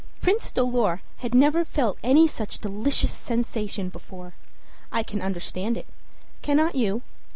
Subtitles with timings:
[0.19, 4.33] Prince Dolor had never felt any such delicious sensation before.
[4.91, 5.85] I can understand it.
[6.41, 7.03] Cannot you?